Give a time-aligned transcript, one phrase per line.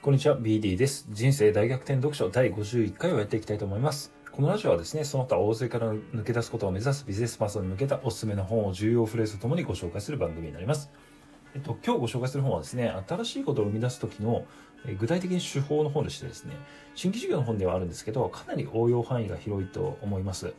[0.00, 1.08] こんにちは、BD です。
[1.10, 4.12] 人生大逆転読書第51回をやっていきたいと思います。
[4.30, 10.88] このラジオはですね、その他大勢から抜け出すことを目指すビジネスパーソンに向けたおすすめの本を重要フレーズとともにご紹介する番組になります。
[11.52, 14.44] えっと、今日ご紹介する本はですね、新しいことを生み出す時の
[15.00, 16.54] 具体的に手法の本でしてですね、
[16.94, 20.54] 新規事業の本ではあるんですけど、かなり応用範囲が広いと思います。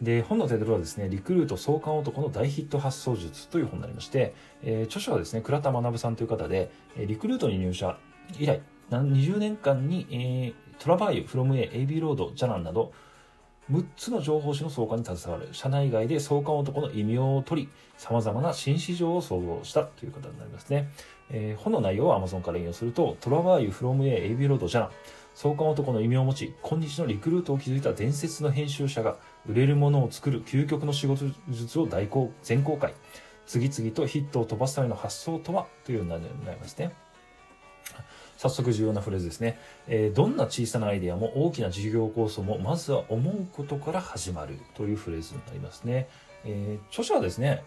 [0.00, 7.98] で、本のタイトルはですね、リクルート創刊男の大ヒット発想術という本になりまして、えー著者はですね、倉田学さんという方で、リクルートに入社
[8.38, 12.92] 以来、20年間に、えートラバーユ、フロム A、AB ロード、ジャナンなど、
[13.68, 20.88] 6つの情報誌の創刊に携わる、社内外で創刊男の異名を取り、様々な新市場を創造したという方になりますね。
[21.30, 24.90] えー本の内容は Amazon から引用すると、トラバーユ、フロム A、AB ロード、ジャナン、
[25.34, 29.16] 創刊男の異名を持ち、今日のリクルートを築いた伝説の編集者が、
[29.46, 32.94] 売れるものを作る究極の仕事術を大公全公開。
[33.46, 35.66] 次々とヒットを飛ばすための発想とは？
[35.84, 36.92] という内容になりますね。
[38.38, 39.58] 早速重要なフレーズですね。
[39.88, 46.08] えーどんな小さなアイデアも大きな事業構想もまずは思うことから始まるというフレーズになりますね。
[46.44, 47.64] えー著者はですね、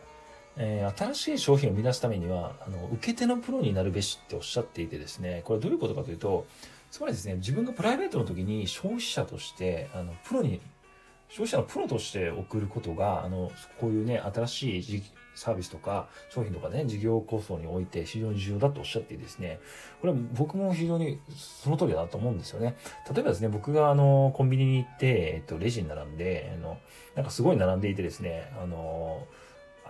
[0.55, 6.47] えー新しい商品を生み出すためにはあの受け手のプロになるべしっておっしゃっていてですねこれはどういうことかというと
[6.89, 10.61] つまりですね自分がプライベートの時に消費者としてあのプロに
[11.27, 15.03] 消費者のプロとして送ることがあのこういうね新しい事
[15.35, 19.59] サービスとか商品とかね事業構想において非常に重要だとおっしゃってですね
[20.01, 22.75] これは僕も非常にその通りだなと思うんですよね
[23.13, 26.77] 例えばですね僕があのコンビニに行って、えっと、レジに並んであの
[27.15, 29.25] なんかすごい並んでいてですねあの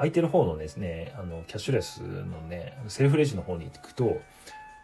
[0.02, 4.20] 空いてる方のですね、あの、キャッシュレスのね、セルフレジの方に行くと、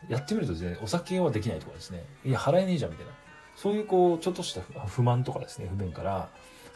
[0.09, 3.11] やってみるとですね、お酒はできないとかですね、いや、払えねえじゃんみたいな。
[3.55, 6.29] そういうこう、ちょっとした不満とかですね、不便から、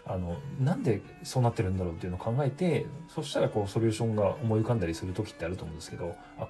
[0.05, 6.47] あの、なんでそうなってるんだろうっていうのを考えて、そしたらこう、ソリューションが思い浮かんだりする時ってあると思うんですけど、あ、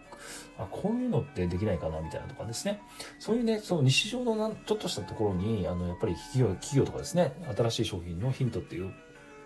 [0.57, 2.81] あこういうのってできないかなみたいなとかですね。
[3.19, 8.93] そういうね、その日常のなんちょっとしたところに、あの、やっぱり企業、企業とかですね、新しい商品のヒントっていう、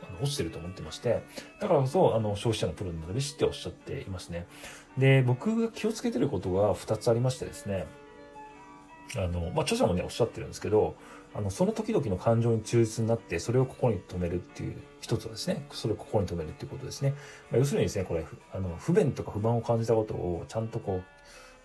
[0.08, 1.24] あの落ちてると思ってまして、
[1.60, 4.46] だからこそ、あの、消費者のプロになるしっておっしゃっていますね。
[4.98, 7.88] で、僕が気をつけてることが2つありましてですね、
[9.16, 10.96] あの、まあ、著者もね、おっしゃってるんですけど、
[11.34, 17.12] あの、その時々の感情に忠実になって、それをここに止めるっていう、一つはですね、それをここに止めるっていうことですね。
[17.52, 21.04] まあ、要するにですね、これ、あの、不便とか不満を感じたことを、ちゃんとこう、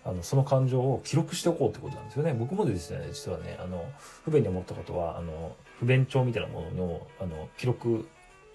[0.03, 2.33] あの、その感情を記録しておこうってことなんですよね。
[2.33, 3.85] 僕もですね、実はね、あの、
[4.25, 8.05] 不便に思ったことは、あの、不便帳みたいなものの、あの、記録、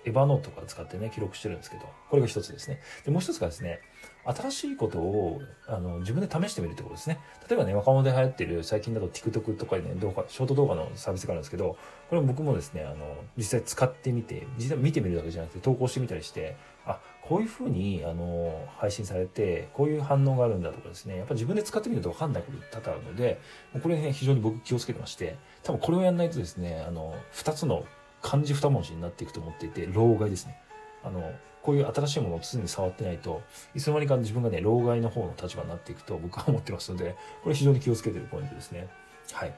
[0.06, 2.80] エヴァノートとか使ってね、記録してるんですけど、これが一つですね。
[3.04, 3.80] で、もう一つがですね、
[4.24, 7.20] 新しいことをあの自分で試してみるってことですね。
[7.48, 11.76] 例えばね、若者で流行ってる最近だと TikTok とかでね、動画、ショート動画のサービスがあるんですけど、
[12.08, 16.56] これ僕もですね、あの、実際使ってみて、実際見てみるだけじゃなくて投稿してみたりして、
[16.86, 23.40] あ、こういう風に、あの、配信されて、こういう反応があるんだとかですね、やっぱ自分で使ってみると分かんないこと多々あるので、
[23.82, 27.84] これね、非常に僕気をつけてまして、多分これをやんないとですね、あの、二つの
[28.26, 30.58] 漢字二文字になっていくと思っていて、老害ですね。
[31.04, 31.32] あの、
[31.62, 33.40] こういう新しいものを常に触ってないと、
[33.72, 38.88] いつの間にか自分がね、老害の方の立場になっていくと僕は思ってますので、これ非常に気をつけてるポイントですね。
[39.32, 39.54] はい。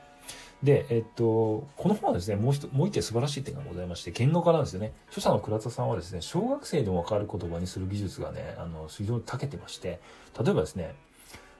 [0.62, 4.92] で、えっと、この本はですね、もう一、もう一点素晴らしい点がございまして、言語化なんですよね。
[5.08, 10.00] 著者の倉田さんはですね、小学生でもわかる言葉にする技術がね、あの、非常に長けてまして、
[10.38, 10.94] 例えばですね、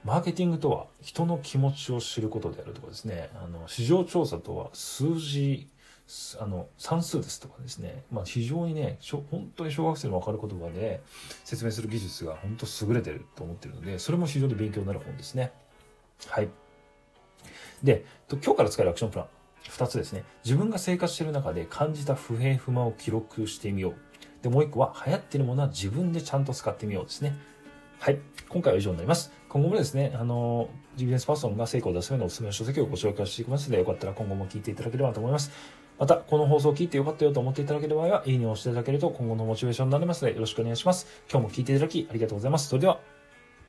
[0.05, 5.69] マーケティングとは人の気持ちを知ることであるとかですね、あの、市場調査とは数字、
[6.41, 8.99] あの、算数ですとかですね、まあ非常にね、
[9.31, 11.03] 本当に小学生でもわかる言葉で
[11.45, 15.53] 説明する技術が本当優れてると思ってるので、それも非常に勉強になる本ですね。
[16.27, 16.49] はい。
[17.83, 19.27] で、今日から使えるアクションプラン。
[19.69, 20.25] 二つですね。
[20.45, 23.95] 自分が生活している中で感じた不平不満を記録してみよう。
[24.43, 27.37] で、もう一個は流行っているものは自分でちゃんと使ってみようですね。
[28.01, 28.19] はい。
[28.49, 29.31] 今回は以上になります。
[29.49, 35.51] 今後もですね、あの、ビジネスパーソンが成功を出すためのおすすめの書籍をご紹介していきますので、よかったら今後も聞いていただければと思います。
[35.99, 41.07] また、この放送を聞いてよかったよと思っていただける場合は、いいねを押していただけると今後のモチベーションになりますので、よろしくお願いします。
[41.31, 42.69] 今日も聞いていただきありがとうございます。
[42.69, 43.01] それでは、